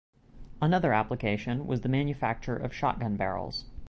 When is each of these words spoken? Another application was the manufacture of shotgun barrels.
Another 0.63 0.93
application 0.93 1.67
was 1.67 1.81
the 1.81 1.87
manufacture 1.87 2.55
of 2.57 2.73
shotgun 2.73 3.17
barrels. 3.17 3.65